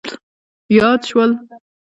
[0.77, 1.31] یاد شول.